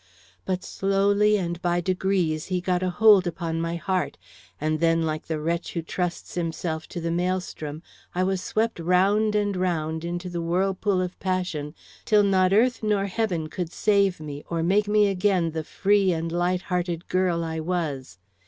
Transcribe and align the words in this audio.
But 0.45 0.63
slowly 0.63 1.37
and 1.37 1.61
by 1.61 1.79
degrees 1.79 2.47
he 2.47 2.59
got 2.59 2.81
a 2.81 2.89
hold 2.89 3.27
upon 3.27 3.61
my 3.61 3.75
heart, 3.75 4.17
and 4.59 4.79
then, 4.79 5.03
like 5.03 5.27
the 5.27 5.39
wretch 5.39 5.73
who 5.73 5.83
trusts 5.83 6.33
himself 6.33 6.87
to 6.87 6.99
the 6.99 7.11
maelstrom, 7.11 7.83
I 8.15 8.23
was 8.23 8.41
swept 8.41 8.79
round 8.79 9.35
and 9.35 9.55
round 9.55 10.03
into 10.03 10.27
the 10.27 10.41
whirlpool 10.41 11.01
of 11.01 11.19
passion 11.19 11.75
till 12.03 12.23
not 12.23 12.51
earth 12.51 12.81
nor 12.81 13.05
heaven 13.05 13.47
could 13.47 13.71
save 13.71 14.19
me 14.19 14.43
or 14.49 14.63
make 14.63 14.87
me 14.87 15.05
again 15.07 15.51
the 15.51 15.63
free 15.63 16.11
and 16.11 16.31
light 16.31 16.63
hearted 16.63 17.07
girl 17.07 17.43
I 17.43 17.59
was. 17.59 18.17